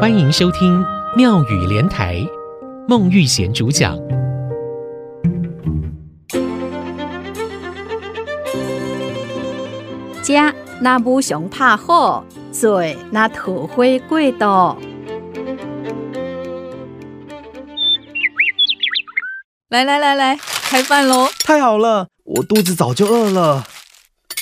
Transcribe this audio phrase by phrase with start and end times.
[0.00, 0.82] 欢迎收听
[1.14, 2.26] 妙语连台，
[2.88, 3.98] 孟玉贤主讲。
[10.22, 14.74] 家那不熊怕火，嘴那土灰贵多。
[19.68, 21.28] 来来来来，开饭喽！
[21.44, 23.66] 太好了，我肚子早就饿了。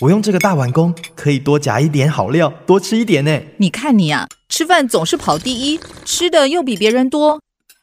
[0.02, 3.40] 我用这个大碗公，可以多夹一点好料，多吃一点呢。
[3.56, 4.28] 你看你啊，
[4.58, 7.40] 吃饭总是跑第一，吃的又比别人多。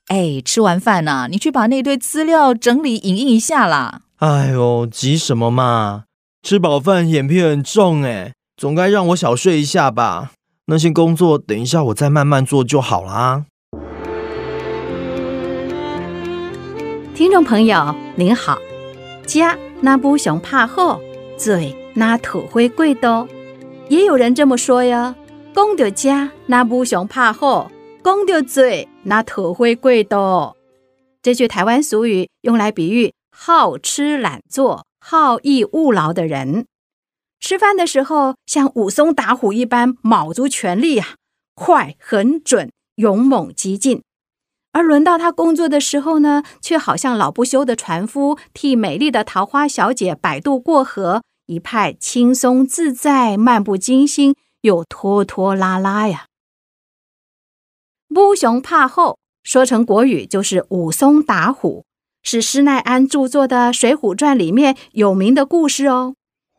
[0.08, 4.02] 哎，吃完饭呢、啊，你去把那堆资料整理影印一下啦。
[4.18, 6.04] 哎呦，急什么嘛？
[6.44, 10.34] 吃饱饭眼皮很重哎，总该让我小睡一下吧。
[10.66, 13.46] 那些工作等一下我再慢慢做就好啦。
[17.16, 18.58] 听众朋友您好，
[19.26, 21.00] 家那不熊怕火，
[21.38, 21.74] 嘴。
[21.94, 23.26] 那土灰贵多，
[23.88, 25.16] 也有人这么说呀。
[25.56, 27.72] 讲到家，那不熊怕火；
[28.04, 30.58] 讲到嘴，那土灰贵多。
[31.22, 36.66] 这句台湾俗语用来比喻好吃懒做、好逸恶劳的人。
[37.40, 41.16] 吃饭的时候像武松打虎一般，卯足全力啊，
[41.56, 44.02] 快、狠、准、勇猛、激进；
[44.74, 51.22] 而轮到他工作的时候呢，却好像老不休的船夫，替美丽的桃花小姐摆渡过河。
[51.46, 54.36] 一派轻松自在、漫不经心，
[54.66, 56.26] 又拖拖拉拉呀。
[58.10, 61.86] 不熊怕后，说成国语就是武松打虎，
[62.24, 66.16] 是施耐庵著作的《水浒传》里面有名的故事哦。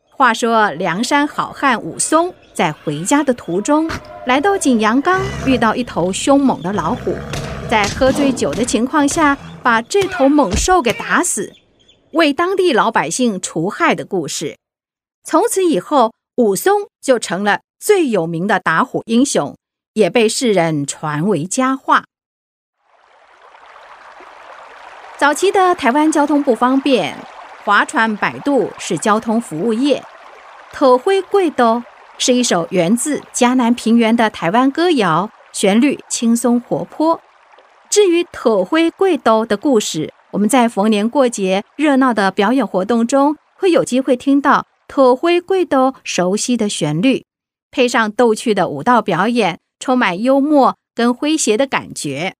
[0.09, 3.89] 话说梁山好汉武松在回家的途中，
[4.25, 7.13] 来到景阳冈，遇到一头凶猛的老虎，
[7.69, 11.51] 在喝醉酒的情况下，把这头猛兽给打死，
[12.13, 14.57] 为当地老百姓除害的故事。
[15.23, 19.55] 从此以后，武松就成了最有名的打虎英雄，
[19.93, 22.05] 也被世人传为佳话。
[25.17, 27.17] 早期的台湾交通不方便，
[27.63, 30.03] 划船摆渡是交通服务业。
[30.73, 31.83] 土灰贵多
[32.17, 37.19] 是一首源自嘉南平原的台湾歌谣，旋律轻松活泼。
[37.89, 44.65] 至于土灰贵多的故事，我们在逢年过节热闹的表演活动中会有机会听到。
[44.87, 47.25] 土灰贵多熟悉的旋律，
[47.71, 52.35] 配上逗趣的舞蹈表演，充满幽默跟诙谐的感觉。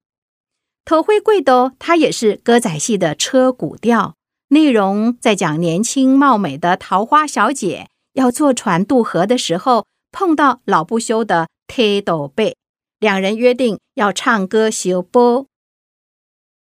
[0.85, 4.15] 头盔贵斗，它也是歌仔戏的车古调，
[4.49, 12.55] 内容在讲年轻貌美的桃花小姐要坐船渡河的时候，碰到老不休的佗斗伯，
[12.99, 15.45] 两人约定要唱歌修波。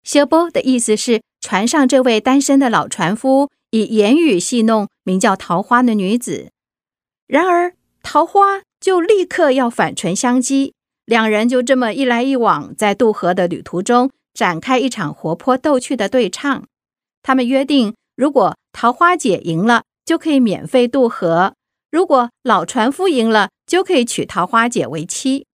[0.05, 3.51] 修波的意思是船上这位单身的老船夫。
[3.75, 6.51] 以言语戏弄名叫桃花的女子，
[7.27, 10.73] 然而桃花就立刻要反唇相讥，
[11.07, 16.65] 两人就这么一来一往，在渡河的旅途中展开一场活泼逗趣的对唱。
[17.23, 21.53] 他们约定，如果桃花姐赢了，就可以免费渡河；
[21.91, 25.47] 如果老船夫赢了，就可以娶桃花姐为妻。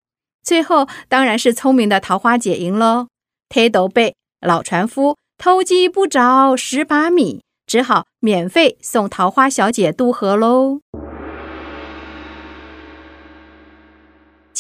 [0.43, 3.09] 最后当然是聪明的桃花姐赢喽。
[3.49, 7.43] 佗斗背老船夫偷鸡不着蚀把米。
[7.67, 10.81] 只好免费送桃花小姐渡河喽。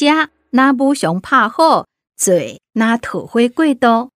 [0.06, 1.86] 家那不熊怕火，
[2.16, 4.10] 嘴那土灰贵多。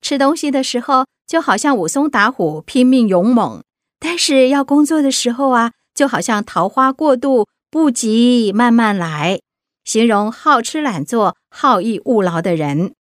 [0.00, 3.60] 吃东西的时候，就好像武松打虎，拼命勇猛；
[3.98, 9.40] 但是要工作的时候啊，就好像桃花过渡，不急慢慢来，
[9.84, 12.94] 形容好吃懒做、好逸恶劳的人。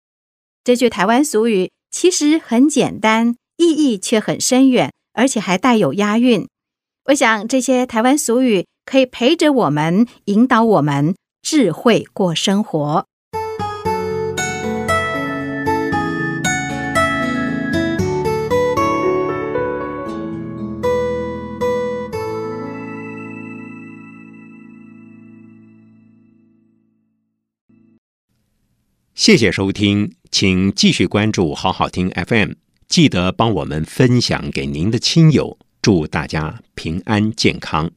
[0.63, 4.91] 这句台湾俗语其实很简单，意义却很深远。
[5.17, 6.45] 而且还带有押韵，
[7.05, 11.15] 我想这些台湾俗语可以陪着我们，引导我们
[11.47, 13.05] 智慧过生活。
[29.13, 32.53] 谢谢收听，请继续关注好好听 FM。
[32.87, 37.91] 记得帮我们分享给您的亲友，祝大家平安健康。